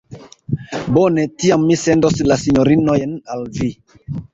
[0.95, 3.75] Bone, tiam mi sendos la sinjorinojn al vi.